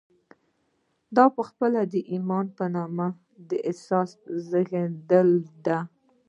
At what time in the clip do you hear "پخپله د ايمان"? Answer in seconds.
1.37-2.45